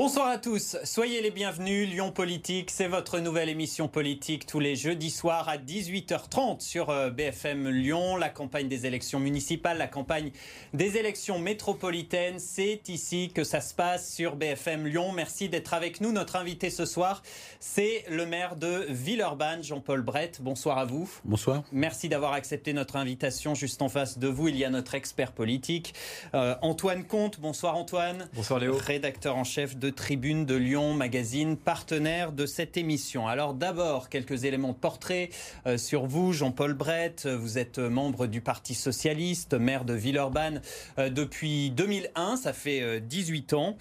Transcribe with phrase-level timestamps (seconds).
[0.00, 1.88] Bonsoir à tous, soyez les bienvenus.
[1.88, 7.10] Lyon Politique, c'est votre nouvelle émission politique tous les jeudis soirs à 18h30 sur euh,
[7.10, 8.14] BFM Lyon.
[8.14, 10.30] La campagne des élections municipales, la campagne
[10.72, 15.10] des élections métropolitaines, c'est ici que ça se passe sur BFM Lyon.
[15.10, 16.12] Merci d'être avec nous.
[16.12, 17.24] Notre invité ce soir,
[17.58, 20.40] c'est le maire de Villeurbanne, Jean-Paul Brett.
[20.40, 21.10] Bonsoir à vous.
[21.24, 21.64] Bonsoir.
[21.72, 23.56] Merci d'avoir accepté notre invitation.
[23.56, 25.92] Juste en face de vous, il y a notre expert politique,
[26.34, 27.40] euh, Antoine Comte.
[27.40, 28.28] Bonsoir Antoine.
[28.34, 28.76] Bonsoir Léo.
[28.76, 33.28] Rédacteur en chef de Tribune de Lyon Magazine, partenaire de cette émission.
[33.28, 35.30] Alors d'abord, quelques éléments de portrait
[35.66, 37.26] euh, sur vous, Jean-Paul Brett.
[37.26, 40.60] Vous êtes membre du Parti Socialiste, maire de Villeurbanne
[40.98, 43.76] euh, depuis 2001, ça fait 18 euh, ans.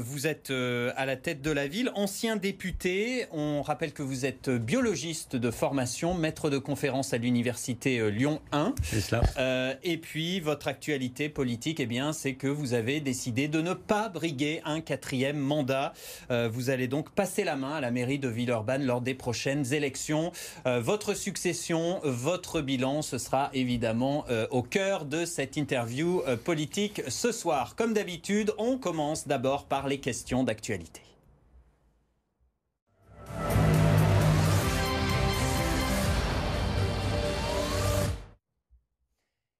[0.00, 3.26] vous êtes à la tête de la ville, ancien député.
[3.32, 8.74] On rappelle que vous êtes biologiste de formation, maître de conférence à l'université Lyon 1.
[8.82, 9.76] C'est cela.
[9.82, 14.08] et puis votre actualité politique, eh bien, c'est que vous avez décidé de ne pas
[14.08, 15.92] briguer un quatrième mandat.
[16.30, 19.72] Euh, vous allez donc passer la main à la mairie de Villeurbanne lors des prochaines
[19.72, 20.32] élections.
[20.66, 27.02] Euh, votre succession, votre bilan, ce sera évidemment euh, au cœur de cette interview politique
[27.08, 27.74] ce soir.
[27.76, 31.05] Comme d'habitude, on commence d'abord par les questions d'actualité.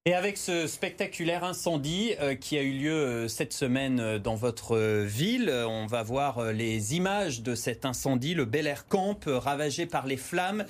[0.09, 4.37] Et avec ce spectaculaire incendie euh, qui a eu lieu euh, cette semaine euh, dans
[4.37, 9.85] votre ville, on va voir les images de cet incendie, le Bel Air Camp ravagé
[9.85, 10.65] par les flammes,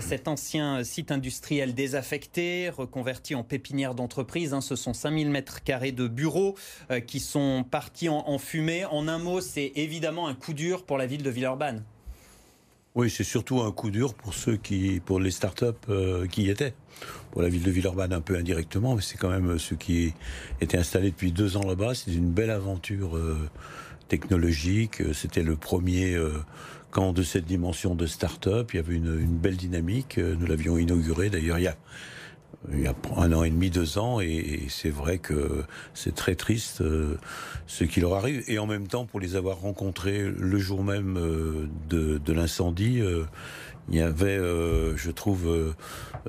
[0.00, 4.52] cet ancien site industriel désaffecté, reconverti en pépinière d'entreprise.
[4.52, 6.54] Hein, ce sont 5000 mètres carrés de bureaux
[7.06, 8.84] qui sont partis en, en fumée.
[8.84, 11.82] En un mot, c'est évidemment un coup dur pour la ville de Villeurbanne.
[12.94, 16.50] Oui, c'est surtout un coup dur pour ceux qui, pour les start-up euh, qui y
[16.50, 16.74] étaient.
[17.30, 20.12] Pour la ville de Villeurbanne un peu indirectement, mais c'est quand même ceux qui
[20.60, 21.94] étaient installés depuis deux ans là-bas.
[21.94, 23.48] C'est une belle aventure euh,
[24.08, 25.02] technologique.
[25.14, 26.34] C'était le premier euh,
[26.90, 28.74] camp de cette dimension de start-up.
[28.74, 30.18] Il y avait une, une belle dynamique.
[30.18, 31.30] Nous l'avions inauguré.
[31.30, 31.76] D'ailleurs, il y a
[32.72, 35.64] il y a un an et demi, deux ans, et, c'est vrai que
[35.94, 37.16] c'est très triste euh,
[37.66, 38.42] ce qui leur arrive.
[38.48, 43.24] Et en même temps, pour les avoir rencontrés le jour même euh, de, l'incendie, euh,
[43.88, 45.74] il y avait, euh, je trouve, euh,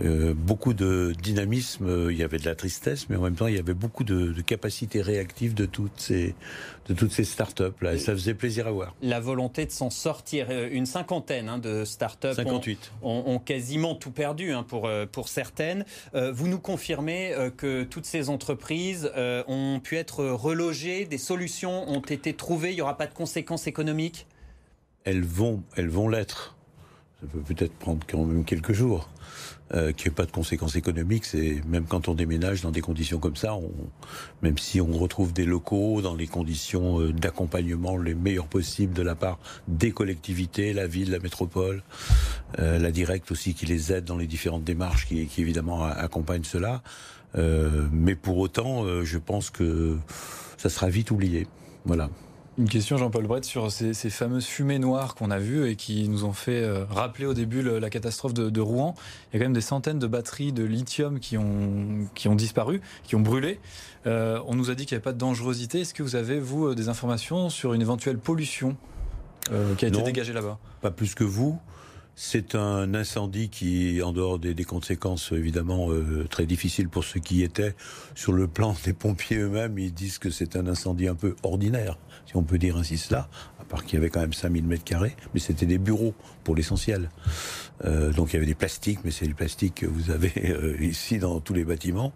[0.01, 2.09] euh, beaucoup de dynamisme.
[2.09, 4.33] Il y avait de la tristesse, mais en même temps, il y avait beaucoup de,
[4.33, 6.33] de capacités réactives de toutes ces,
[6.87, 7.93] de toutes ces start-up là.
[7.93, 8.95] Et ça faisait plaisir à voir.
[9.03, 12.91] La volonté de s'en sortir, une cinquantaine hein, de start-up 58.
[13.03, 15.85] Ont, ont, quasiment tout perdu hein, pour pour certaines.
[16.13, 19.11] vous nous confirmez que toutes ces entreprises
[19.47, 22.71] ont pu être relogées, des solutions ont été trouvées.
[22.71, 24.25] Il n'y aura pas de conséquences économiques?
[25.03, 26.55] Elles vont, elles vont l'être
[27.23, 29.09] ça peut peut-être prendre quand même quelques jours.
[29.73, 32.81] Euh, qu'il n'y ait pas de conséquences économiques, c'est même quand on déménage dans des
[32.81, 33.71] conditions comme ça, on,
[34.43, 39.01] même si on retrouve des locaux dans les conditions euh, d'accompagnement les meilleures possibles de
[39.01, 41.81] la part des collectivités, la ville, la métropole,
[42.59, 46.43] euh, la directe aussi qui les aide dans les différentes démarches qui, qui évidemment accompagnent
[46.43, 46.83] cela.
[47.35, 49.97] Euh, mais pour autant, euh, je pense que
[50.57, 51.47] ça sera vite oublié.
[51.85, 52.09] Voilà.
[52.59, 56.07] Une question, Jean-Paul Brett, sur ces, ces, fameuses fumées noires qu'on a vues et qui
[56.07, 58.93] nous ont fait euh, rappeler au début le, la catastrophe de, de, Rouen.
[59.31, 62.35] Il y a quand même des centaines de batteries de lithium qui ont, qui ont
[62.35, 63.59] disparu, qui ont brûlé.
[64.05, 65.81] Euh, on nous a dit qu'il n'y avait pas de dangerosité.
[65.81, 68.75] Est-ce que vous avez, vous, euh, des informations sur une éventuelle pollution
[69.51, 70.59] euh, qui a été non, dégagée là-bas?
[70.81, 71.59] Pas plus que vous.
[72.15, 77.19] C'est un incendie qui, en dehors des, des conséquences évidemment euh, très difficiles pour ceux
[77.19, 77.75] qui y étaient,
[78.13, 81.97] sur le plan des pompiers eux-mêmes, ils disent que c'est un incendie un peu ordinaire,
[82.27, 83.29] si on peut dire ainsi cela,
[83.59, 86.13] à part qu'il y avait quand même 5000 mètres carrés, mais c'était des bureaux
[86.43, 87.09] pour l'essentiel.
[87.83, 90.77] Euh, donc il y avait des plastiques, mais c'est du plastique que vous avez euh,
[90.81, 92.13] ici dans tous les bâtiments.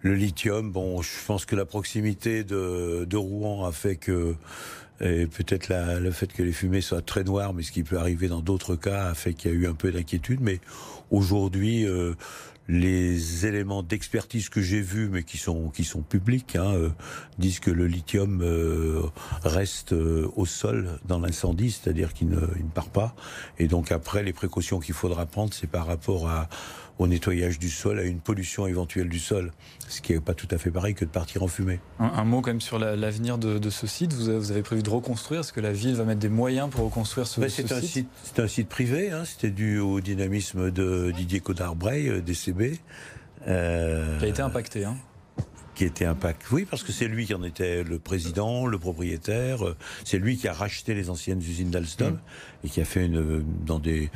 [0.00, 4.36] Le lithium, bon, je pense que la proximité de, de Rouen a fait que
[5.00, 8.28] et peut-être le fait que les fumées soient très noires, mais ce qui peut arriver
[8.28, 10.40] dans d'autres cas, a fait qu'il y a eu un peu d'inquiétude.
[10.40, 10.60] Mais
[11.10, 12.14] aujourd'hui, euh,
[12.68, 16.90] les éléments d'expertise que j'ai vus, mais qui sont qui sont publics, hein, euh,
[17.38, 19.02] disent que le lithium euh,
[19.42, 23.14] reste euh, au sol dans l'incendie, c'est-à-dire qu'il ne, il ne part pas.
[23.58, 26.48] Et donc après, les précautions qu'il faudra prendre, c'est par rapport à
[26.98, 29.52] au nettoyage du sol, à une pollution éventuelle du sol,
[29.88, 31.80] ce qui n'est pas tout à fait pareil que de partir en fumée.
[31.98, 34.12] Un, un mot quand même sur l'avenir la, de, de, ce site.
[34.12, 36.70] Vous avez, vous avez, prévu de reconstruire Est-ce que la ville va mettre des moyens
[36.70, 40.00] pour reconstruire ce, ben, ce un site, C'est un site privé, hein, c'était dû au
[40.00, 42.78] dynamisme de Didier Codard-Bray, DCB.
[43.46, 44.84] Euh, qui a été impacté.
[44.84, 44.96] Hein
[45.74, 46.50] qui était impact.
[46.52, 49.60] Oui, parce que c'est lui qui en était le président, le propriétaire.
[50.04, 52.66] C'est lui qui a racheté les anciennes usines d'Alstom mmh.
[52.66, 54.10] et qui a fait une, dans des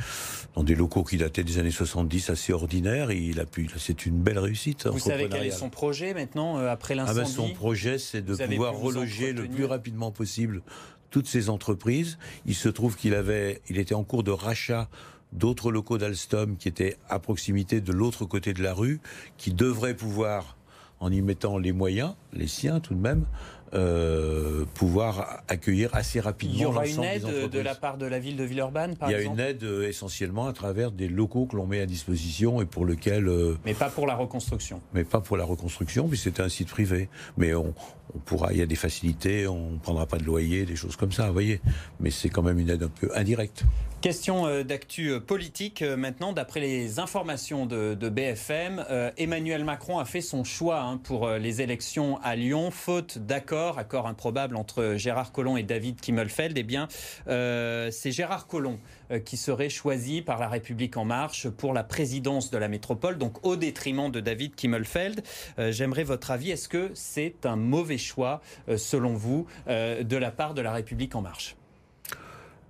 [0.55, 3.11] dans des locaux qui dataient des années 70 assez ordinaires.
[3.11, 4.87] Il a pu, c'est une belle réussite.
[4.87, 8.21] Vous savez quel est son projet maintenant euh, après l'incendie ah ben Son projet, c'est
[8.21, 10.61] de pouvoir reloger le plus rapidement possible
[11.09, 12.17] toutes ces entreprises.
[12.45, 14.89] Il se trouve qu'il avait, il était en cours de rachat
[15.31, 18.99] d'autres locaux d'Alstom qui étaient à proximité de l'autre côté de la rue,
[19.37, 20.57] qui devraient pouvoir,
[20.99, 23.25] en y mettant les moyens, les siens tout de même,
[23.73, 26.55] euh, pouvoir accueillir assez rapidement.
[26.55, 29.35] Il y aura une aide de la part de la ville de Villeurbanne, par exemple
[29.37, 31.85] Il y a une aide euh, essentiellement à travers des locaux que l'on met à
[31.85, 33.27] disposition et pour lesquels.
[33.27, 34.81] Euh, mais pas pour la reconstruction.
[34.93, 37.09] Mais pas pour la reconstruction, puis c'est un site privé.
[37.37, 37.75] Mais on,
[38.15, 40.95] on pourra, il y a des facilités, on ne prendra pas de loyer, des choses
[40.95, 41.61] comme ça, vous voyez.
[41.99, 43.63] Mais c'est quand même une aide un peu indirecte.
[44.01, 46.31] Question euh, d'actu euh, politique euh, maintenant.
[46.31, 48.85] D'après les informations de, BFM,
[49.17, 54.07] Emmanuel Macron a fait son choix hein, pour les élections à Lyon, faute d'accord, accord
[54.07, 56.57] improbable entre Gérard Collomb et David Kimmelfeld.
[56.57, 56.87] Eh bien,
[57.27, 58.79] c'est Gérard Collomb
[59.25, 63.45] qui serait choisi par La République En Marche pour la présidence de la métropole, donc
[63.45, 65.23] au détriment de David Kimmelfeld.
[65.57, 66.51] J'aimerais votre avis.
[66.51, 68.41] Est-ce que c'est un mauvais choix,
[68.75, 71.58] selon vous, de la part de La République En Marche?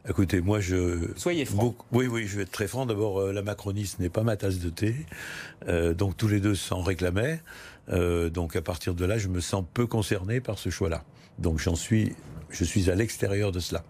[0.09, 1.11] Écoutez, moi je.
[1.17, 1.75] Soyez franc.
[1.91, 2.88] oui, oui, je vais être très franc.
[2.88, 4.95] D'abord, euh, la macroniste n'est pas ma tasse de thé.
[5.67, 7.41] Euh, donc tous les deux s'en réclamaient.
[7.89, 11.03] Euh, donc à partir de là, je me sens peu concerné par ce choix-là.
[11.38, 12.15] Donc j'en suis,
[12.50, 13.83] je suis à l'extérieur de cela.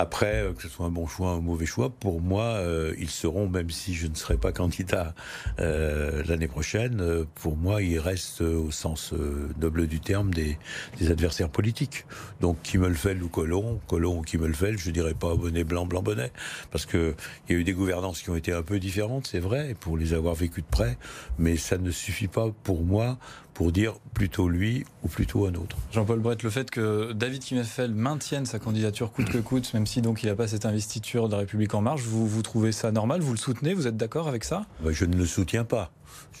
[0.00, 2.94] Après, euh, que ce soit un bon choix ou un mauvais choix, pour moi, euh,
[2.98, 5.12] ils seront, même si je ne serai pas candidat
[5.58, 9.12] euh, l'année prochaine, pour moi, ils restent au sens
[9.60, 10.56] noble du terme des,
[11.00, 12.06] des adversaires politiques.
[12.40, 16.30] Donc Kimmelfeld ou Colomb, Colomb ou Kimmelfeld, je dirais pas bonnet blanc, blanc bonnet,
[16.70, 17.16] parce que
[17.48, 19.98] il y a eu des gouvernances qui ont été un peu différentes, c'est vrai, pour
[19.98, 20.96] les avoir vécues de près,
[21.38, 23.18] mais ça ne suffit pas pour moi
[23.58, 25.76] pour dire plutôt lui ou plutôt un autre.
[25.90, 30.00] Jean-Paul Brett, le fait que David Kimmelfeld maintienne sa candidature coûte que coûte, même si
[30.00, 32.92] donc il n'a pas cette investiture de la République en marche, vous, vous trouvez ça
[32.92, 33.20] normal?
[33.20, 33.74] Vous le soutenez?
[33.74, 34.64] Vous êtes d'accord avec ça?
[34.80, 35.90] Bah, Je ne le soutiens pas.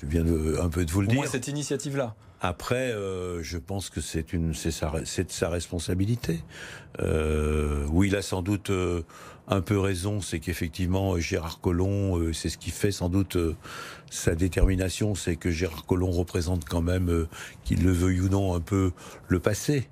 [0.00, 1.16] Je viens de, un peu de vous le dire.
[1.16, 2.14] Moi, cette initiative-là.
[2.40, 6.38] Après, euh, je pense que c'est une, c'est sa, sa responsabilité.
[7.00, 9.02] Euh, oui, il a sans doute euh,
[9.50, 13.56] un peu raison, c'est qu'effectivement Gérard Collomb, euh, c'est ce qui fait sans doute euh,
[14.10, 17.28] sa détermination, c'est que Gérard Collomb représente quand même, euh,
[17.64, 18.92] qu'il le veuille ou non, un peu
[19.28, 19.88] le passé.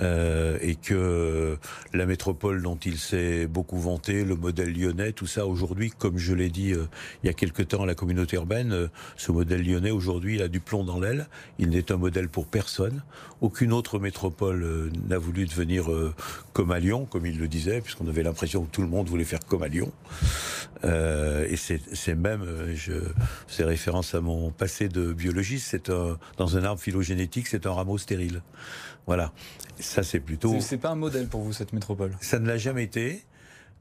[0.00, 1.58] Euh, et que
[1.92, 6.34] la métropole dont il s'est beaucoup vanté, le modèle lyonnais, tout ça aujourd'hui, comme je
[6.34, 6.86] l'ai dit euh,
[7.22, 10.42] il y a quelque temps à la communauté urbaine, euh, ce modèle lyonnais aujourd'hui il
[10.42, 11.26] a du plomb dans l'aile.
[11.58, 13.02] Il n'est un modèle pour personne.
[13.40, 15.90] Aucune autre métropole n'a voulu devenir
[16.52, 19.24] comme à Lyon, comme il le disait, puisqu'on avait l'impression que tout le monde voulait
[19.24, 19.92] faire comme à Lyon.
[20.84, 22.92] et c'est même, je
[23.48, 27.98] fais référence à mon passé de biologiste, c'est dans un arbre phylogénétique, c'est un rameau
[27.98, 28.42] stérile.
[29.06, 29.32] Voilà.
[29.78, 30.60] Ça, c'est plutôt.
[30.60, 32.16] C'est pas un modèle pour vous, cette métropole?
[32.20, 33.24] Ça ne l'a jamais été.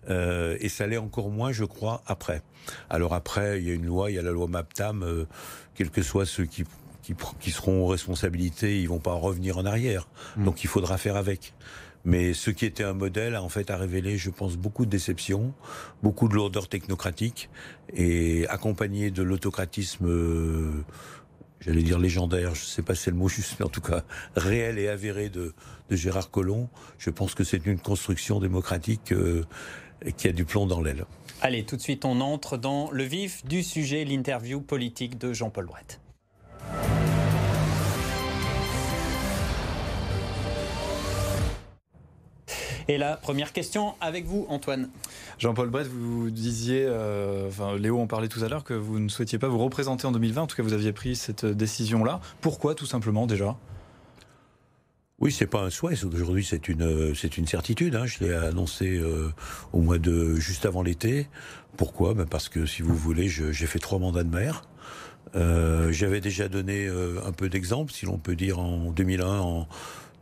[0.10, 2.42] Euh, et ça l'est encore moins, je crois, après.
[2.90, 5.26] Alors après, il y a une loi, il y a la loi MAPTAM, euh,
[5.76, 6.66] quels que soient ceux qui,
[7.40, 10.08] qui, seront aux responsabilités, ils vont pas revenir en arrière.
[10.38, 10.46] Hmm.
[10.46, 11.54] Donc il faudra faire avec.
[12.04, 15.54] Mais ce qui était un modèle, en fait, a révélé, je pense, beaucoup de déceptions,
[16.02, 17.50] beaucoup de lourdeur technocratique,
[17.94, 20.84] et accompagné de l'autocratisme euh,
[21.62, 23.82] j'allais dire légendaire, je ne sais pas si c'est le mot juste, mais en tout
[23.82, 24.04] cas
[24.36, 25.54] réel et avéré de,
[25.90, 29.44] Gérard Collomb, je pense que c'est une construction démocratique euh,
[30.18, 31.06] qui a du plomb dans l'aile.
[31.42, 35.66] Allez, tout de suite, on entre dans le vif du sujet, l'interview politique de Jean-Paul
[35.66, 36.00] Brett.
[42.92, 44.90] Et la première question avec vous, Antoine.
[45.40, 49.08] Jean-Paul Brett, vous disiez, euh, enfin, Léo en parlait tout à l'heure, que vous ne
[49.08, 50.42] souhaitiez pas vous représenter en 2020.
[50.42, 52.20] En tout cas, vous aviez pris cette décision-là.
[52.42, 53.56] Pourquoi, tout simplement, déjà?
[55.20, 56.04] Oui, c'est pas un souhait.
[56.04, 57.96] Aujourd'hui, c'est une c'est une certitude.
[57.96, 58.08] Hein.
[58.08, 59.30] Je l'ai annoncé euh,
[59.72, 61.30] au mois de juste avant l'été.
[61.78, 62.14] Pourquoi?
[62.14, 64.64] Ben Parce que si vous voulez, j'ai fait trois mandats de maire.
[65.36, 69.68] Euh, J'avais déjà donné euh, un peu d'exemple, si l'on peut dire, en 2001, en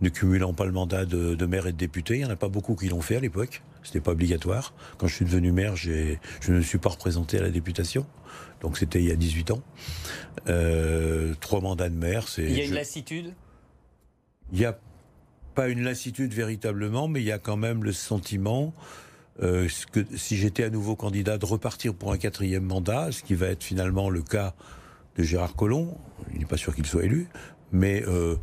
[0.01, 2.15] ne cumulant pas le mandat de, maire et de député.
[2.15, 3.61] Il n'y en a pas beaucoup qui l'ont fait à l'époque.
[3.83, 4.73] C'était pas obligatoire.
[4.97, 8.05] Quand je suis devenu maire, je ne me suis pas représenté à la députation.
[8.61, 9.61] Donc c'était il y a 18 ans.
[10.47, 12.43] Euh, trois mandats de maire, c'est.
[12.43, 13.33] Il y a une lassitude?
[14.51, 14.77] Il n'y a
[15.55, 18.73] pas une lassitude véritablement, mais il y a quand même le sentiment
[19.41, 23.35] euh, que si j'étais à nouveau candidat, de repartir pour un quatrième mandat, ce qui
[23.35, 24.53] va être finalement le cas
[25.17, 25.97] de Gérard Collomb.
[26.33, 27.27] Il n'est pas sûr qu'il soit élu,
[27.71, 28.35] mais euh,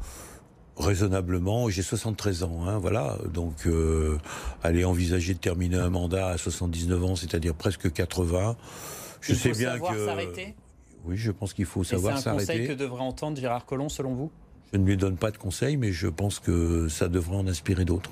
[0.77, 4.19] raisonnablement, j'ai 73 ans, hein, voilà, donc euh,
[4.63, 8.57] aller envisager de terminer un mandat à 79 ans, c'est-à-dire presque 80,
[9.21, 10.55] je Il sais faut bien savoir que s'arrêter.
[11.05, 12.45] Oui, je pense qu'il faut savoir s'arrêter.
[12.45, 14.31] C'est un conseil que devrait entendre Gérard Collomb, selon vous?
[14.73, 17.85] Je ne lui donne pas de conseil, mais je pense que ça devrait en inspirer
[17.85, 18.11] d'autres.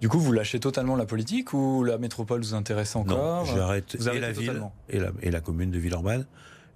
[0.00, 3.44] Du coup, vous lâchez totalement la politique ou la métropole vous intéresse encore?
[3.44, 6.26] Non, j'arrête et la ville et la, et la commune de Villeurbanne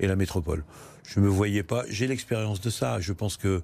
[0.00, 0.64] et la métropole.
[1.06, 1.84] Je me voyais pas.
[1.88, 2.98] J'ai l'expérience de ça.
[3.00, 3.62] Je pense que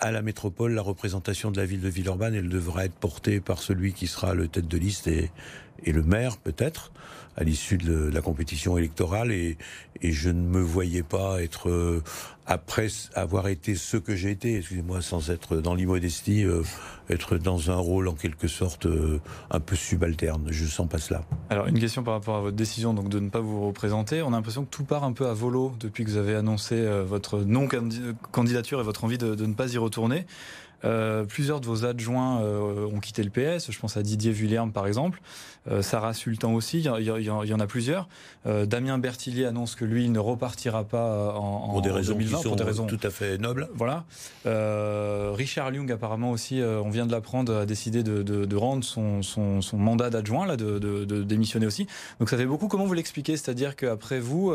[0.00, 3.62] à la métropole, la représentation de la ville de Villeurbanne, elle devra être portée par
[3.62, 5.30] celui qui sera le tête de liste et,
[5.84, 6.92] et le maire peut-être
[7.38, 9.56] à l'issue de la compétition électorale et,
[10.00, 12.04] je ne me voyais pas être euh,
[12.46, 16.62] après avoir été ce que j'ai été, excusez-moi, sans être dans l'immodestie, euh,
[17.10, 19.18] être dans un rôle en quelque sorte euh,
[19.50, 20.46] un peu subalterne.
[20.50, 21.22] Je sens pas cela.
[21.50, 24.22] Alors une question par rapport à votre décision donc de ne pas vous représenter.
[24.22, 26.80] On a l'impression que tout part un peu à volo depuis que vous avez annoncé
[27.04, 27.66] votre non
[28.30, 30.26] candidature et votre envie de ne pas y retourner.
[30.84, 33.70] Euh, plusieurs de vos adjoints euh, ont quitté le PS.
[33.70, 35.20] Je pense à Didier Vullierne, par exemple.
[35.70, 36.80] Euh, Sarah Sultan aussi.
[36.80, 38.08] Il y, en a plusieurs.
[38.44, 42.56] Damien Bertillier annonce que lui, il ne repartira pas en, pour des raisons 2020, pour
[42.56, 43.68] des raisons tout à fait nobles.
[43.74, 44.04] Voilà.
[44.44, 50.46] Richard Lyung, apparemment aussi, on vient de l'apprendre, a décidé de, rendre son, mandat d'adjoint,
[50.46, 51.86] là, de, démissionner aussi.
[52.20, 52.68] Donc ça fait beaucoup.
[52.68, 53.36] Comment vous l'expliquez?
[53.36, 54.54] C'est-à-dire qu'après vous,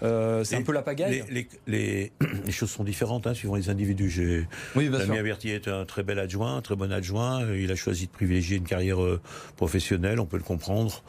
[0.00, 1.24] c'est un peu la pagaille?
[1.66, 2.12] Les,
[2.50, 4.46] choses sont différentes hein, suivant les individus.
[4.74, 7.46] Oui, Damien Bertillier est un très bel adjoint, un très bon adjoint.
[7.54, 9.20] Il a choisi de privilégier une carrière euh,
[9.56, 11.02] professionnelle, on peut le comprendre.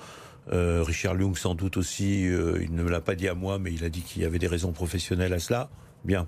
[0.52, 3.60] Euh, Richard Lung, sans doute aussi, euh, il ne me l'a pas dit à moi,
[3.60, 5.70] mais il a dit qu'il y avait des raisons professionnelles à cela.
[6.06, 6.28] Bien.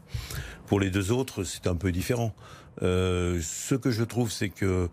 [0.68, 2.34] Pour les deux autres, c'est un peu différent.
[2.82, 4.90] ce que je trouve, c'est que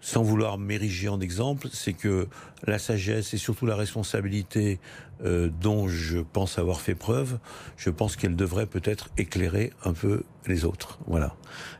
[0.00, 2.28] sans vouloir m'ériger en exemple, c'est que
[2.66, 4.78] la sagesse et surtout la responsabilité
[5.24, 7.38] euh, dont je pense avoir fait preuve,
[7.76, 10.98] je pense qu'elle devrait peut-être éclairer un peu les autres.
[11.06, 11.34] Voilà.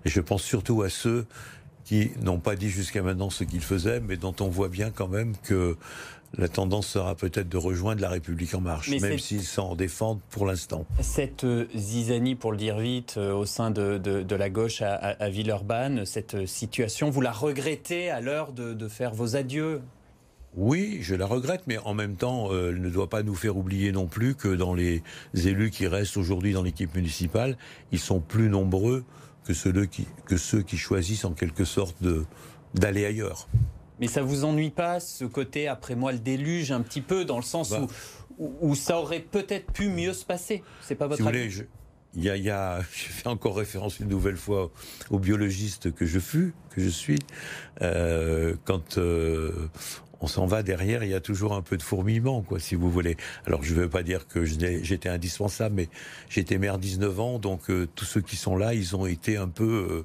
[0.04, 1.26] Et je pense surtout à ceux
[1.84, 5.08] qui n'ont pas dit jusqu'à maintenant ce qu'ils faisaient, mais dont on voit bien quand
[5.08, 5.76] même que
[6.36, 10.44] la tendance sera peut-être de rejoindre la République en marche, même s'ils s'en défendent pour
[10.46, 10.84] l'instant.
[11.00, 16.04] Cette euh, zizanie, pour le dire vite, euh, au sein de, la gauche à, Villeurbanne,
[16.04, 19.80] cette euh, situation, vous la regrettez à l'heure de, faire vos adieux?
[20.56, 23.92] Oui, je la regrette, mais en même temps, elle ne doit pas nous faire oublier
[23.92, 25.02] non plus que dans les
[25.34, 27.56] élus qui restent aujourd'hui dans l'équipe municipale,
[27.92, 29.04] ils sont plus nombreux
[29.44, 31.96] que ceux qui, que ceux qui choisissent en quelque sorte
[32.74, 33.46] d'aller ailleurs.
[34.00, 37.36] Mais ça vous ennuie pas ce côté après moi le déluge un petit peu dans
[37.36, 37.86] le sens bah.
[38.38, 40.62] où, où, ça aurait peut-être pu mieux se passer?
[40.80, 41.50] C'est pas votre si avis?
[41.50, 41.64] je...
[42.14, 44.70] Il y, a, y a, je fais encore référence une nouvelle fois
[45.10, 47.18] au biologiste que je fus, que je suis.
[47.82, 49.68] Euh, quand euh,
[50.20, 52.90] on s'en va derrière, il y a toujours un peu de fourmillement, quoi, si vous
[52.90, 53.16] voulez.
[53.46, 55.88] Alors, je ne veux pas dire que j'étais indispensable, mais
[56.28, 59.48] j'étais maire 19 ans, donc euh, tous ceux qui sont là, ils ont été un
[59.48, 60.04] peu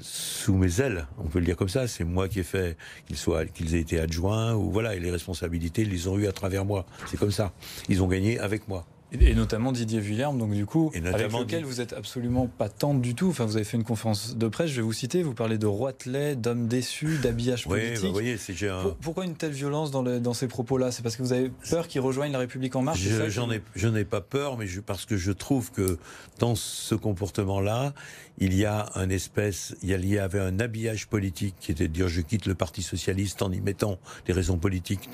[0.00, 1.86] sous mes ailes, on peut le dire comme ça.
[1.88, 2.76] C'est moi qui ai fait
[3.06, 6.26] qu'ils soient, qu'ils aient été adjoints ou voilà, et les responsabilités, ils les ont eu
[6.26, 6.86] à travers moi.
[7.06, 7.52] C'est comme ça.
[7.88, 8.86] Ils ont gagné avec moi.
[9.12, 13.14] Et notamment Didier Villerme, donc du coup, avec lequel vous êtes absolument pas tendre du
[13.14, 13.28] tout.
[13.28, 15.66] Enfin, vous avez fait une conférence de presse, je vais vous citer, vous parlez de
[15.66, 17.98] roitelet, d'hommes déçus, d'habillage politique.
[18.02, 18.54] Oui, bah, voyez, c'est
[19.00, 20.90] Pourquoi une telle violence dans, dans ces propos-là?
[20.90, 23.62] C'est parce que vous avez peur qu'ils rejoignent la République en marche Je, j'en ai,
[23.76, 25.98] je n'ai pas peur, mais je, parce que je trouve que
[26.40, 27.94] dans ce comportement-là,
[28.38, 32.08] il y a un espèce, il y avait un habillage politique qui était de dire
[32.08, 35.08] je quitte le Parti socialiste en y mettant des raisons politiques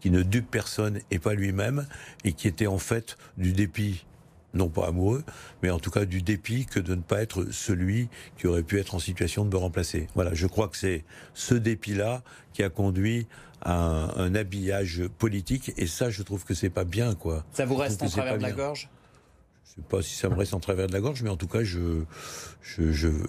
[0.00, 1.86] qui ne dupe personne et pas lui-même,
[2.24, 4.04] et qui était en fait du dépit
[4.54, 5.22] non pas amoureux,
[5.62, 8.80] mais en tout cas du dépit que de ne pas être celui qui aurait pu
[8.80, 10.08] être en situation de me remplacer.
[10.14, 12.22] Voilà, je crois que c'est ce dépit-là
[12.52, 13.28] qui a conduit
[13.62, 17.44] à un, habillage politique, et ça, je trouve que c'est pas bien, quoi.
[17.52, 18.88] Ça vous reste en travers de la gorge?
[19.70, 21.46] Je sais pas si ça me reste en travers de la gorge, mais en tout
[21.46, 22.02] cas, je,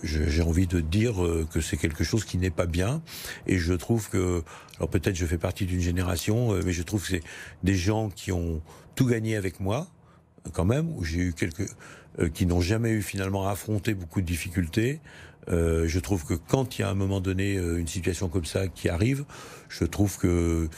[0.03, 3.03] j'ai envie de dire euh, que c'est quelque chose qui n'est pas bien.
[3.45, 4.43] Et je trouve que,
[4.77, 7.23] alors peut-être je fais partie d'une génération, euh, mais je trouve que c'est
[7.63, 8.61] des gens qui ont
[8.95, 9.87] tout gagné avec moi,
[10.51, 11.69] quand même, où j'ai eu quelques,
[12.19, 14.99] euh, qui n'ont jamais eu finalement à affronter beaucoup de difficultés.
[15.47, 18.67] je trouve que quand il y a à un moment donné une situation comme ça
[18.67, 19.25] qui arrive,
[19.69, 20.69] je trouve que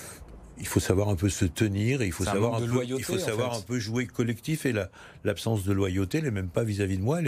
[0.60, 3.56] il faut savoir un peu se tenir, il faut savoir un, peu, il faut savoir
[3.56, 4.74] un peu jouer collectif et
[5.24, 7.22] l'absence de loyauté, n'est même pas vis-à-vis de moi,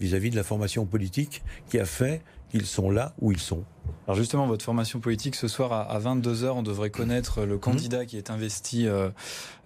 [0.00, 3.40] vis à -vis de la formation politique qui a fait qu'ils sont là où ils
[3.40, 3.64] sont.
[4.06, 8.16] Alors justement, votre formation politique, ce soir à 22h, on devrait connaître le candidat qui
[8.16, 9.10] est investi euh,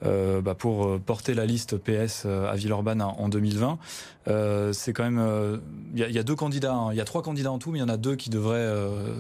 [0.05, 3.79] euh, bah, pour euh, porter la liste PS à Villeurbanne en 2020.
[4.73, 5.61] c'est quand même...
[5.95, 6.89] Il y, a deux candidats, hein.
[6.93, 8.69] il y a trois candidats en tout, mais il y en a deux qui devraient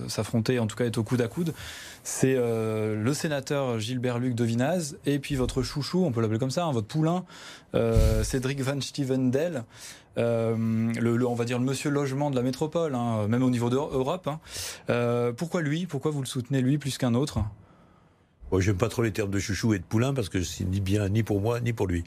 [0.08, 1.54] s'affronter, en tout cas être au coude à coude.
[2.02, 6.50] C'est le sénateur Gilbert Luc de Vinaz et puis votre chouchou, on peut l'appeler comme
[6.50, 7.24] ça, hein, votre poulain,
[8.22, 9.64] Cédric Van Stevendel.
[10.18, 13.70] Euh, le, on va dire le monsieur logement de la métropole, hein, même au niveau
[13.70, 14.28] d'Europe.
[14.28, 14.40] Hein.
[14.90, 15.86] Euh, pourquoi lui?
[15.86, 17.40] Pourquoi vous le soutenez lui plus qu'un autre?
[18.50, 20.80] Moi, j'aime pas trop les termes de chouchou et de poulain parce que c'est ni
[20.80, 22.04] bien ni pour moi ni pour lui.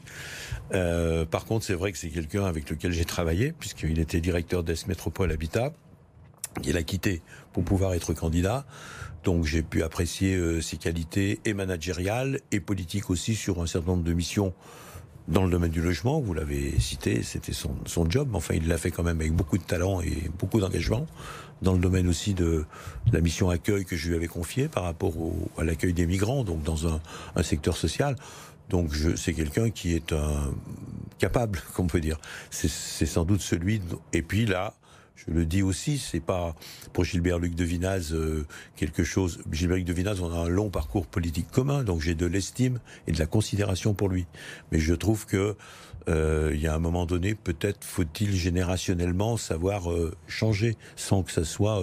[0.72, 4.62] Euh, par contre, c'est vrai que c'est quelqu'un avec lequel j'ai travaillé puisqu'il était directeur
[4.62, 5.72] d'Est Métropole Habitat.
[6.64, 7.22] Il a quitté
[7.52, 8.64] pour pouvoir être candidat.
[9.24, 14.04] Donc j'ai pu apprécier ses qualités et managériales et politiques aussi sur un certain nombre
[14.04, 14.54] de missions
[15.28, 18.78] dans le domaine du logement, vous l'avez cité, c'était son, son job, enfin il l'a
[18.78, 21.06] fait quand même avec beaucoup de talent et beaucoup d'engagement.
[21.62, 22.64] Dans le domaine aussi de
[23.12, 25.14] la mission accueil que je lui avais confiée par rapport
[25.56, 27.00] à l'accueil des migrants, donc dans un,
[27.34, 28.14] un secteur social.
[28.68, 30.52] Donc c'est quelqu'un qui est un
[31.18, 32.18] capable, qu'on peut dire.
[32.50, 33.80] C'est sans doute celui.
[34.12, 34.74] Et puis là,
[35.16, 36.54] je le dis aussi, c'est pas
[36.92, 38.46] pour Gilbert Luc de Vinaz euh,
[38.76, 39.40] quelque chose.
[39.50, 42.80] Gilbert Luc de Vinaz, on a un long parcours politique commun, donc j'ai de l'estime
[43.06, 44.26] et de la considération pour lui.
[44.72, 45.56] Mais je trouve que
[46.08, 51.32] euh, il y a un moment donné, peut-être faut-il générationnellement savoir euh, changer sans que
[51.32, 51.82] ça soit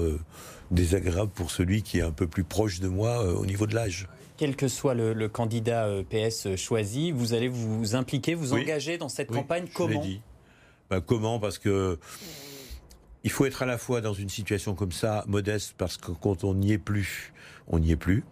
[0.69, 4.07] désagréable pour celui qui est un peu plus proche de moi au niveau de l'âge
[4.35, 9.29] quel que soit le, candidat PS choisi, vous allez vous impliquer, vous engager dans cette
[9.29, 9.67] campagne?
[9.73, 10.01] Comment?
[10.01, 10.21] dit.
[10.89, 11.39] Ben, comment?
[11.39, 11.99] Parce que
[13.24, 16.44] il faut être à la fois dans une situation comme ça, modeste, parce que quand
[16.44, 17.34] on n'y est plus,
[17.68, 18.24] on n'y est plus.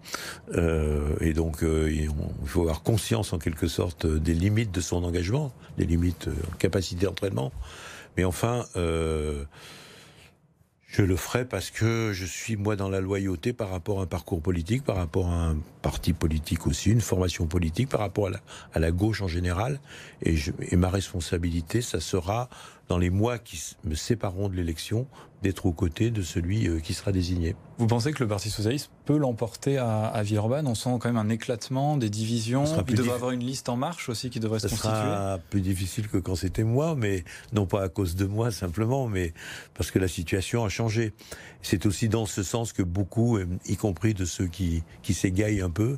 [0.53, 2.09] Euh, et donc, euh, il
[2.45, 6.57] faut avoir conscience, en quelque sorte, des limites de son engagement, des limites en euh,
[6.59, 7.53] capacité d'entraînement.
[8.17, 9.45] Mais enfin, euh,
[10.87, 14.07] je le ferai parce que je suis, moi, dans la loyauté par rapport à un
[14.07, 18.29] parcours politique, par rapport à un parti politique aussi, une formation politique, par rapport
[18.73, 19.79] à la, gauche en général.
[20.21, 20.35] Et,
[20.69, 22.49] et ma responsabilité, ça sera
[22.91, 25.07] dans les mois qui me sépareront de l'élection,
[25.43, 27.55] d'être aux côtés de celui euh, qui sera désigné.
[27.77, 30.67] Vous pensez que le Parti Socialiste peut l'emporter à, à Villeurbanne?
[30.67, 32.65] On sent quand même un éclatement, des divisions.
[32.89, 34.89] Il devrait avoir une liste en marche aussi qui devrait se constituer.
[34.89, 38.51] Ce sera plus difficile que quand c'était moi, mais non pas à cause de moi
[38.51, 39.33] simplement, mais
[39.73, 41.13] parce que la situation a changé.
[41.61, 45.61] C'est aussi dans ce sens que beaucoup, euh, y compris de ceux qui, qui s'égaillent
[45.61, 45.97] un peu,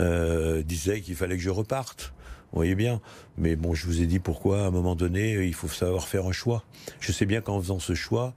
[0.00, 2.14] euh, disaient qu'il fallait que je reparte.
[2.52, 3.00] Vous voyez bien.
[3.38, 6.26] Mais bon, je vous ai dit pourquoi, à un moment donné, il faut savoir faire
[6.26, 6.64] un choix.
[7.00, 8.34] Je sais bien qu'en faisant ce choix,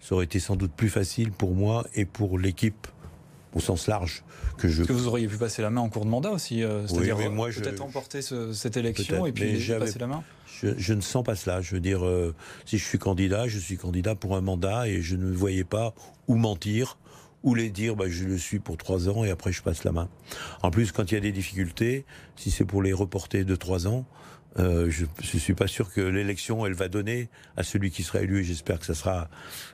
[0.00, 2.86] ça aurait été sans doute plus facile pour moi et pour l'équipe
[3.54, 4.22] au sens large
[4.58, 4.84] que je.
[4.84, 7.82] Que vous auriez pu passer la main en cours de mandat aussi, euh, c'est-à-dire peut-être
[7.82, 10.22] remporter cette élection et puis passer la main.
[10.62, 11.60] Je, ne sens pas cela.
[11.60, 15.02] Je veux dire, euh, si je suis candidat, je suis candidat pour un mandat et
[15.02, 15.92] je ne voyais pas
[16.28, 16.96] où mentir
[17.42, 19.92] ou les dire bah, je le suis pour trois ans et après je passe la
[19.92, 20.08] main.
[20.62, 22.04] En plus, quand il y a des difficultés,
[22.36, 24.04] si c'est pour les reporter de trois ans,
[24.58, 28.22] euh, je ne suis pas sûr que l'élection, elle va donner à celui qui sera
[28.22, 29.28] élu, et j'espère que ça sera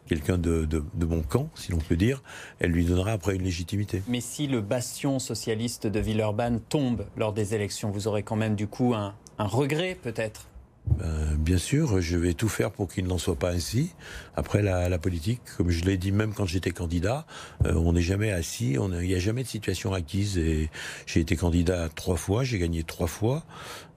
[0.07, 2.22] quelqu'un de, de, bon camp, si l'on peut dire,
[2.59, 4.03] elle lui donnera après une légitimité.
[4.09, 8.57] Mais si le bastion socialiste de Villeurbanne tombe lors des élections, vous aurez quand même
[8.57, 10.48] du coup un regret peut-être?
[10.87, 13.95] Ben, bien sûr, je vais tout faire pour qu'il n'en soit pas ainsi.
[14.35, 17.25] Après, la, la politique, comme je l'ai dit même quand j'étais candidat,
[17.64, 20.38] euh, on n'est jamais assis, il n'y a jamais de situation acquise.
[20.38, 20.71] Et
[21.07, 23.45] j'ai été candidat trois fois, j'ai gagné trois fois,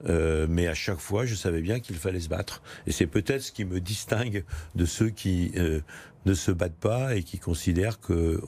[0.08, 2.62] euh, mais à chaque fois, je savais bien qu'il fallait se battre.
[2.86, 4.44] Et c'est peut-être ce qui me distingue
[4.76, 5.80] de ceux qui euh,
[6.24, 8.40] ne se battent pas et qui considèrent que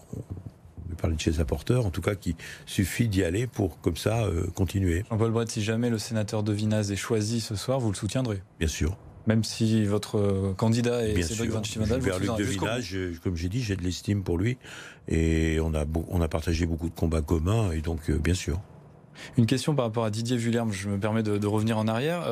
[0.95, 2.35] parler de chez apporteurs, en tout cas qu'il
[2.67, 5.05] suffit d'y aller pour comme ça euh, continuer.
[5.11, 8.43] Jean-Paul Brett, si jamais le sénateur de Vinaz est choisi ce soir, vous le soutiendrez
[8.59, 8.97] Bien sûr.
[9.27, 13.49] Même si votre euh, candidat est Cédric Van Stevendal, vous Luc de Vinaz, comme j'ai
[13.49, 14.57] dit, j'ai de l'estime pour lui
[15.07, 18.61] et on a, on a partagé beaucoup de combats communs et donc euh, bien sûr.
[19.37, 22.23] Une question par rapport à Didier Vullerme, je me permets de, revenir en arrière,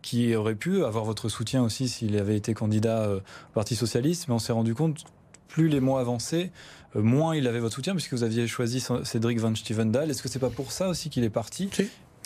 [0.00, 3.20] qui aurait pu avoir votre soutien aussi s'il avait été candidat au
[3.52, 5.04] Parti Socialiste, mais on s'est rendu compte
[5.54, 6.50] plus les mois avançaient,
[6.96, 10.10] euh, moins il avait votre soutien, puisque vous aviez choisi Cédric Van Stevendal.
[10.10, 11.70] Est-ce que c'est pas pour ça aussi qu'il est parti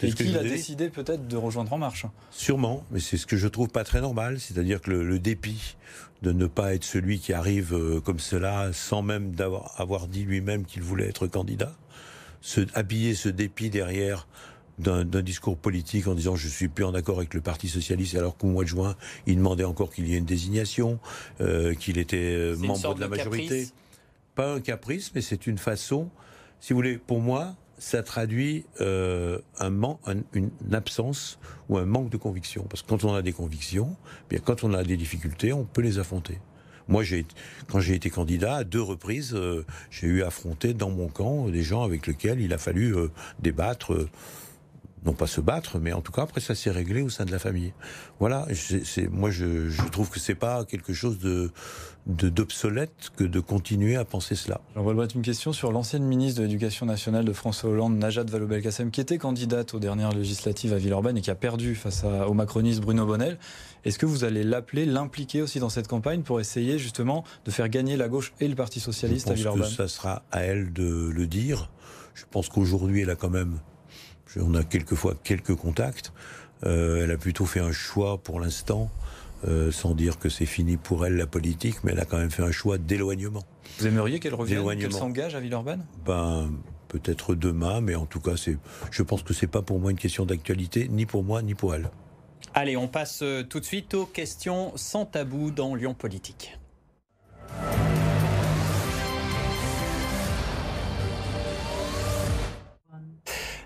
[0.02, 2.06] et qu'il a décidé peut-être de rejoindre En Marche?
[2.30, 5.76] Sûrement, mais c'est ce que je trouve pas très normal, c'est-à-dire que le, dépit
[6.22, 10.24] de ne pas être celui qui arrive euh, comme cela, sans même d'avoir avoir dit
[10.24, 11.74] lui-même qu'il voulait être candidat,
[12.40, 14.26] se, habiller ce dépit derrière
[14.78, 18.36] d'un discours politique en disant je suis plus en accord avec le Parti socialiste alors
[18.36, 20.98] qu'au mois de juin il demandait encore qu'il y ait une désignation,
[21.40, 23.68] euh, qu'il était euh, membre de la majorité.
[24.34, 26.10] Pas un caprice, mais c'est une façon,
[26.60, 30.00] si vous voulez, pour moi, ça traduit euh, un manque,
[30.32, 31.38] une absence
[31.68, 32.64] ou un manque de conviction.
[32.68, 33.96] Parce que quand on a des convictions,
[34.30, 36.38] bien quand on a des difficultés, on peut les affronter.
[36.88, 37.04] Moi,
[37.68, 41.48] quand j'ai été candidat, à deux reprises, euh, j'ai eu à affronter dans mon camp
[41.48, 43.10] des gens avec lesquels il a fallu euh,
[43.40, 44.08] débattre
[45.04, 47.30] non pas se battre, mais en tout cas après ça s'est réglé au sein de
[47.30, 47.72] la famille.
[48.18, 51.50] Voilà, c'est moi je, je, trouve que c'est pas quelque chose de
[52.06, 54.62] d'obsolète que de continuer à penser cela.
[54.74, 58.90] On va une question sur l'ancienne ministre de l'Éducation nationale de François Hollande, Najat Vallaud-Belkacem,
[58.90, 62.80] qui était candidate aux dernières législatives à Villeurbanne et qui a perdu face au macroniste
[62.80, 63.38] Bruno Bonnel.
[63.84, 67.68] Est-ce que vous allez l'appeler, l'impliquer aussi dans cette campagne pour essayer justement de faire
[67.68, 71.10] gagner la gauche et le Parti socialiste à Villeurbanne que Ça sera à elle de
[71.10, 71.70] le dire.
[72.14, 73.58] Je pense qu'aujourd'hui, elle a quand même
[74.40, 76.12] on a quelquefois quelques contacts.
[76.64, 78.90] Euh, elle a plutôt fait un choix pour l'instant,
[79.46, 82.30] euh, sans dire que c'est fini pour elle la politique, mais elle a quand même
[82.30, 83.44] fait un choix d'éloignement.
[83.78, 85.84] Vous aimeriez qu'elle revienne, qu'elle s'engage à Villeurbanne?
[86.04, 86.50] Ben
[86.88, 88.56] peut-être demain, mais en tout cas, c'est,
[88.90, 91.74] je pense que c'est pas pour moi une question d'actualité, ni pour moi, ni pour
[91.74, 91.90] elle.
[92.54, 96.58] Allez, on passe euh, tout de suite aux questions sans tabou dans Lyon Politique.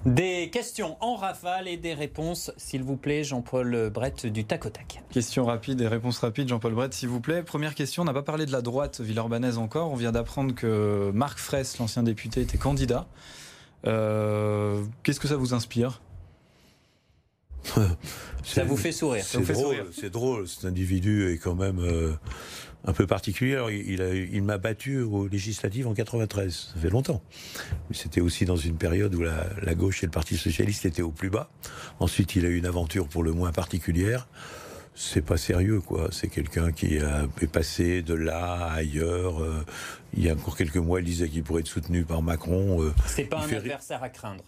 [0.04, 4.68] Des questions en rafale et des réponses, s'il vous plaît, Jean-Paul Brett du tac au
[4.68, 5.00] tac.
[5.10, 7.44] Question rapide et réponse rapide, Jean-Paul Brett, s'il vous plaît.
[7.44, 9.92] Première question, on n'a pas parlé de la droite villeurbanaise encore.
[9.92, 13.06] On vient d'apprendre que Marc Fraisse, l'ancien député, était candidat.
[13.86, 16.00] Euh, qu'est-ce que ça vous inspire?
[18.44, 19.24] Ça vous fait sourire.
[19.24, 20.48] C'est drôle, c'est drôle.
[20.48, 22.12] Cet individu est quand même euh,
[22.84, 23.60] un peu particulier.
[23.70, 24.00] il,
[24.32, 26.72] il m'a battu aux législatives en 93.
[26.74, 27.22] Ça fait longtemps.
[27.88, 31.02] Mais c'était aussi dans une période où la, la, gauche et le Parti socialiste étaient
[31.02, 31.50] au plus bas.
[32.00, 34.26] Ensuite, il a eu une aventure pour le moins particulière.
[34.94, 36.08] C'est pas sérieux, quoi.
[36.12, 39.42] C'est quelqu'un qui a, est passé de là à ailleurs.
[39.42, 39.64] Euh,
[40.14, 42.82] il y a encore quelques mois, il disait qu'il pourrait être soutenu par Macron.
[42.82, 44.44] Euh, c'est pas un adversaire à craindre.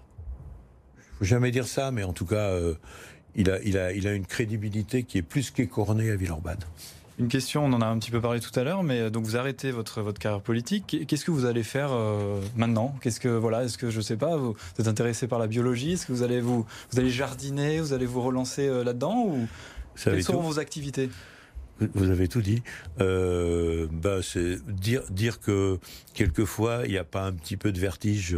[1.18, 2.74] Faut jamais dire ça, mais en tout cas, euh,
[3.34, 6.58] il, a, il, a, il a une crédibilité qui est plus qu'écornée à Villeurbanne.
[7.18, 9.24] Une question, on en a un petit peu parlé tout à l'heure, mais euh, donc
[9.24, 11.04] vous arrêtez votre, votre carrière politique.
[11.06, 12.96] Qu'est-ce que vous allez faire euh, maintenant?
[13.00, 15.92] Qu'est-ce que voilà Est-ce que je sais pas Vous êtes intéressé par la biologie?
[15.92, 17.78] Est-ce que vous allez vous vous allez jardiner?
[17.78, 19.26] Vous allez vous relancer euh, là-dedans?
[19.26, 19.46] Ou
[20.02, 21.08] quelles seront vos activités?
[21.94, 22.62] Vous avez tout dit.
[23.00, 25.78] Euh, bah, c'est dire dire que
[26.14, 28.36] quelquefois il n'y a pas un petit peu de vertige.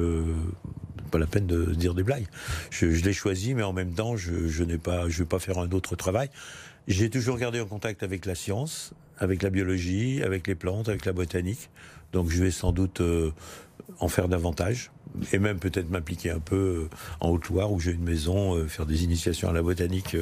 [1.11, 2.27] Pas la peine de dire des blagues.
[2.71, 5.39] Je, je l'ai choisi, mais en même temps, je, je n'ai pas, je vais pas
[5.39, 6.31] faire un autre travail.
[6.89, 11.05] J'ai toujours gardé en contact avec la science, avec la biologie, avec les plantes, avec
[11.05, 11.71] la botanique.
[12.13, 13.33] Donc je vais sans doute euh,
[13.99, 14.93] en faire davantage
[15.33, 18.87] et même peut-être m'impliquer un peu euh, en Haute-Loire où j'ai une maison, euh, faire
[18.87, 20.17] des initiations à la botanique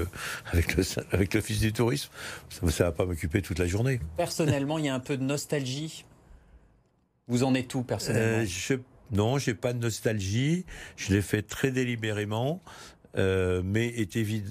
[0.53, 2.11] avec le avec l'office du tourisme.
[2.49, 4.01] Ça, ça va pas m'occuper toute la journée.
[4.17, 6.07] Personnellement, il y a un peu de nostalgie.
[7.27, 8.45] Vous en êtes où personnellement?
[8.47, 8.75] Je,
[9.11, 10.65] Non, j'ai pas de nostalgie.
[10.97, 12.63] Je l'ai fait très délibérément.
[13.17, 13.95] Euh, mais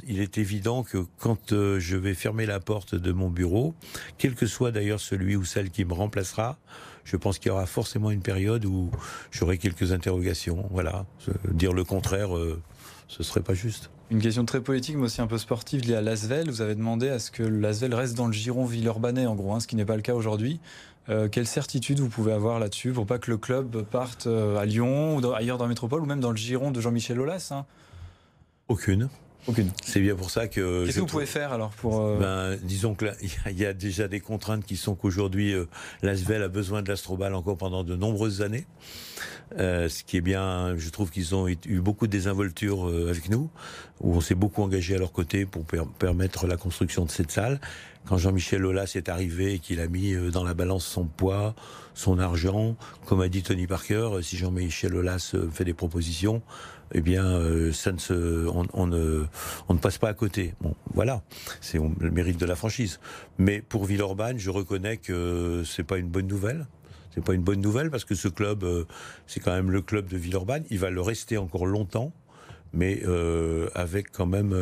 [0.07, 3.73] il est évident que quand euh, je vais fermer la porte de mon bureau,
[4.17, 6.57] quel que soit d'ailleurs celui ou celle qui me remplacera,
[7.03, 8.89] je pense qu'il y aura forcément une période où
[9.31, 10.65] j'aurai quelques interrogations.
[10.71, 11.05] Voilà,
[11.51, 12.61] dire le contraire, euh,
[13.09, 13.89] ce serait pas juste.
[14.11, 16.49] Une question très politique, mais aussi un peu sportive liée à l'Asvel.
[16.49, 19.59] Vous avez demandé à ce que l'Asvel reste dans le giron Villeurbanais, en gros, hein,
[19.59, 20.61] ce qui n'est pas le cas aujourd'hui.
[21.09, 25.17] Euh, quelle certitude vous pouvez avoir là-dessus pour pas que le club parte à Lyon
[25.17, 27.65] ou ailleurs dans la métropole ou même dans le giron de Jean-Michel Aulas hein?
[28.67, 29.09] Aucune.
[29.45, 29.71] Aucune.
[29.83, 30.85] C'est bien pour ça que.
[30.85, 31.99] Qu'est-ce que vous pouvez faire alors pour.
[31.99, 33.05] Euh, ben, disons que
[33.49, 35.65] il y a déjà des contraintes qui sont qu'aujourd'hui, euh,
[36.01, 38.65] l'Asvel a besoin de l'Astrobal encore pendant de nombreuses années.
[39.59, 43.29] Euh, ce qui est bien, je trouve qu'ils ont eu beaucoup de désinvolture euh, avec
[43.29, 43.49] nous,
[43.99, 45.65] où on s'est beaucoup engagé à leur côté pour
[45.99, 47.59] permettre la construction de cette salle.
[48.05, 51.55] Quand Jean-Michel Aulas est arrivé et qu'il a mis dans la balance son poids,
[51.93, 56.41] son argent, comme a dit Tony Parker, si Jean-Michel Aulas fait des propositions,
[56.93, 59.25] eh bien, euh, ça ne se, on, ne,
[59.69, 60.53] on ne passe pas à côté.
[60.61, 61.21] Bon, voilà,
[61.61, 62.99] c'est le mérite de la franchise.
[63.37, 66.67] Mais pour Villeurbanne, je reconnais que c'est pas une bonne nouvelle.
[67.13, 68.85] C'est pas une bonne nouvelle parce que ce club, euh,
[69.27, 70.63] c'est quand même le club de Villeurbanne.
[70.69, 72.11] Il va le rester encore longtemps,
[72.73, 74.53] mais euh, avec quand même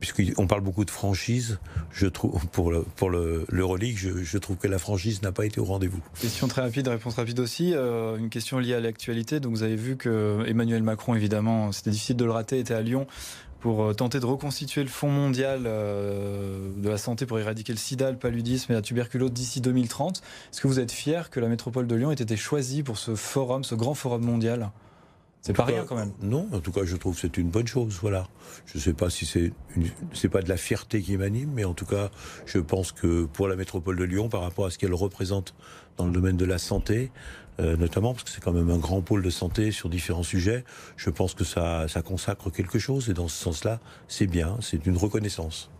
[0.00, 1.58] puisqu'on parle beaucoup de franchise,
[1.92, 5.60] je trouve pour le, pour le, l'Euroleague, je, trouve que la franchise n'a pas été
[5.60, 6.00] au rendez-vous.
[6.20, 7.72] Question très rapide, réponse rapide aussi.
[7.74, 9.40] Euh, une question liée à l'actualité.
[9.40, 12.82] Donc vous avez vu que Emmanuel Macron, évidemment, c'était difficile de le rater, était à
[12.82, 13.06] Lyon
[13.60, 17.78] pour euh, tenter de reconstituer le Fonds mondial euh, de la santé pour éradiquer le
[17.78, 20.18] sida, le paludisme et la tuberculose d'ici 2030.
[20.52, 23.14] Est-ce que vous êtes fier que la métropole de Lyon ait été choisie pour ce
[23.14, 24.70] forum, ce grand forum mondial?
[25.40, 26.12] C'est pas rien quand même.
[26.20, 27.98] Non, en tout cas, je trouve que c'est une bonne chose.
[28.02, 28.28] Voilà.
[28.66, 29.52] Je ne sais pas si c'est
[30.12, 32.10] c'est pas de la fierté qui m'anime, mais en tout cas,
[32.46, 35.54] je pense que pour la métropole de Lyon, par rapport à ce qu'elle représente
[35.96, 37.10] dans le domaine de la santé,
[37.60, 40.64] euh, notamment parce que c'est quand même un grand pôle de santé sur différents sujets,
[40.96, 44.86] je pense que ça, ça consacre quelque chose et dans ce sens-là, c'est bien, c'est
[44.86, 45.70] une reconnaissance.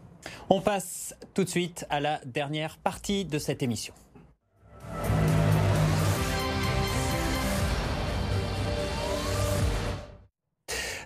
[0.50, 3.94] On passe tout de suite à la dernière partie de cette émission.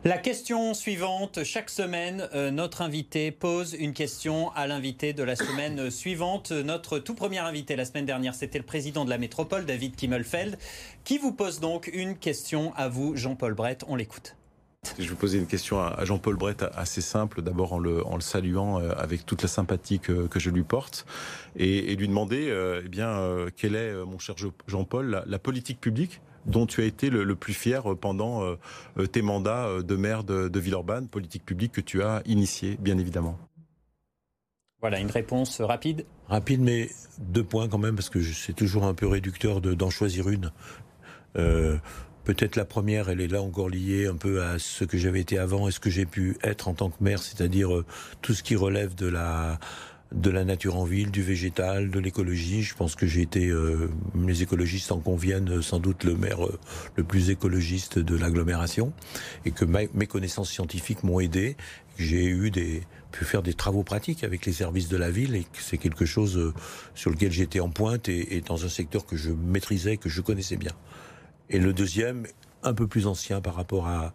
[0.05, 5.37] La question suivante, chaque semaine, euh, notre invité pose une question à l'invité de la
[5.37, 6.51] semaine suivante.
[6.51, 10.59] Notre tout premier invité la semaine dernière, c'était le président de la métropole, David Kimmelfeld,
[11.05, 13.85] qui vous pose donc une question à vous, Jean-Paul Brett.
[13.87, 14.35] On l'écoute.
[14.99, 18.91] Je vais poser une question à Jean-Paul Brett assez simple, d'abord en le, saluant euh,
[18.97, 21.07] avec toute la sympathie que, je lui porte,
[21.55, 24.35] et, lui demander euh, eh bien, quelle est, mon cher
[24.67, 29.67] Jean-Paul, la politique publique dont tu as été le, plus fier pendant euh, tes mandats
[29.67, 33.39] euh, de maire de, de Villeurbanne, politique publique que tu as initiée, bien évidemment
[34.81, 38.95] Voilà, une réponse rapide Rapide, mais deux points quand même, parce que c'est toujours un
[38.95, 40.51] peu réducteur d'en choisir une.
[41.37, 41.77] Euh,
[42.25, 45.39] Peut-être la première, elle est là encore liée un peu à ce que j'avais été
[45.39, 47.85] avant et ce que j'ai pu être en tant que maire, c'est-à-dire euh,
[48.21, 49.59] tout ce qui relève de la
[50.13, 52.63] de la nature en ville, du végétal, de l'écologie.
[52.63, 53.89] Je pense que j'ai été, euh,
[54.27, 56.59] les écologistes en conviennent, sans doute le maire euh,
[56.97, 58.93] le plus écologiste de l'agglomération,
[59.45, 61.57] et que mes connaissances scientifiques m'ont aidé.
[61.99, 65.45] J'ai eu des pu faire des travaux pratiques avec les services de la ville et
[65.53, 66.55] c'est quelque chose
[66.95, 70.23] sur lequel j'étais en pointe et, et dans un secteur que je maîtrisais, que je
[70.23, 70.73] connaissais bien.
[71.51, 72.27] Et le deuxième,
[72.63, 74.15] un peu plus ancien par rapport à,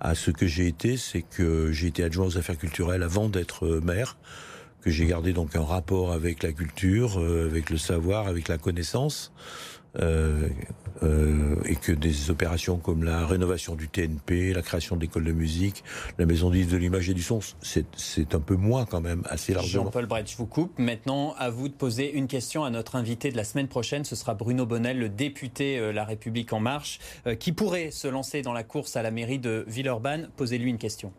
[0.00, 3.66] à ce que j'ai été, c'est que j'ai été adjoint aux affaires culturelles avant d'être
[3.66, 4.16] euh, maire,
[4.82, 8.58] que j'ai gardé donc un rapport avec la culture, euh, avec le savoir, avec la
[8.58, 9.32] connaissance.
[9.98, 10.48] Euh,
[11.02, 15.84] euh, et que des opérations comme la rénovation du TNP, la création d'écoles de musique,
[16.18, 19.84] la maison de l'image et du son, c'est un peu moins quand même, assez largement.
[19.84, 20.78] Jean-Paul Brett, je vous coupe.
[20.78, 24.04] Maintenant, à vous de poser une question à notre invité de la semaine prochaine.
[24.04, 26.98] Ce sera Bruno Bonnel, le député La République En Marche,
[27.38, 30.30] qui pourrait se lancer dans la course à la mairie de Villeurbanne.
[30.36, 31.12] Posez-lui une question.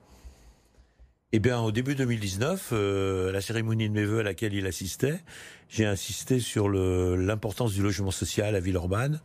[1.34, 5.20] Eh bien, au début 2019, euh, la cérémonie de mes voeux à laquelle il assistait,
[5.68, 9.20] j'ai insisté sur l'importance du logement social à Villeurbanne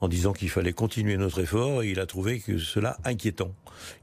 [0.00, 3.52] en disant qu'il fallait continuer notre effort et il a trouvé que cela inquiétant.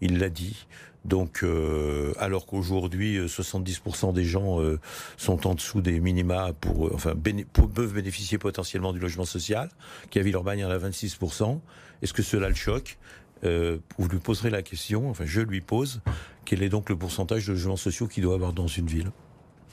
[0.02, 0.68] Il l'a dit.
[1.06, 4.78] Donc, euh, alors qu'aujourd'hui 70% des gens euh,
[5.16, 9.70] sont en dessous des minima pour, enfin, peuvent bénéficier potentiellement du logement social,
[10.10, 11.62] qu'à Villeurbanne il y en a 26%.
[12.02, 12.98] Est-ce que cela le choque?
[13.44, 16.02] Euh, vous lui poserez la question, enfin je lui pose,
[16.46, 19.12] quel est donc le pourcentage de logements sociaux qu'il doit avoir dans une ville?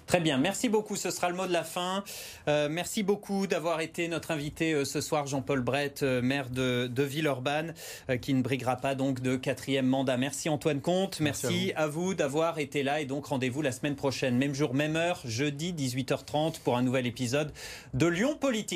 [0.06, 0.96] Très bien, merci beaucoup.
[0.96, 2.04] Ce sera le mot de la fin.
[2.46, 7.72] Euh, merci beaucoup d'avoir été notre invité euh, ce soir, Jean-Paul Brett, maire de, Villeurbanne,
[8.20, 10.18] qui ne briguera pas donc de quatrième mandat.
[10.18, 11.20] Merci Antoine Comte.
[11.20, 14.74] Merci, à vous, vous d'avoir été là et donc rendez-vous la semaine prochaine, même jour,
[14.74, 17.50] même heure, jeudi 18h30 pour un nouvel épisode
[17.94, 18.72] de Lyon Politique.